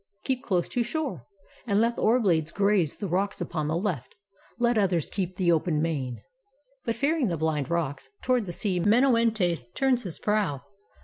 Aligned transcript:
Keep 0.23 0.41
close 0.41 0.67
to 0.69 0.81
shore, 0.81 1.27
and 1.67 1.79
let 1.79 1.95
the 1.95 2.01
oar 2.01 2.19
blades 2.19 2.49
graze 2.51 2.95
The 2.97 3.07
rocks 3.07 3.39
upon 3.39 3.67
the 3.67 3.77
left. 3.77 4.15
Let 4.57 4.75
others 4.75 5.05
keep 5.05 5.35
The 5.35 5.51
open 5.51 5.79
main." 5.79 6.23
But, 6.85 6.95
fearing 6.95 7.27
the 7.27 7.37
blind 7.37 7.69
rocks. 7.69 8.09
Toward 8.23 8.45
the 8.45 8.51
sea 8.51 8.79
Menoetes 8.79 9.69
turns 9.75 10.01
his 10.01 10.17
prow. 10.17 10.63